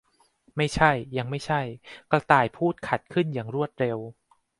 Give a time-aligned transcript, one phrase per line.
[0.57, 1.61] ไม่ใช่ ยังไม่ใช่!
[2.11, 3.97] กระต่ายพูดขัดขึ้นอย่างรวดเร็ว